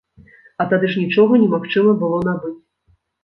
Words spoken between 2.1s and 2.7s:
набыць.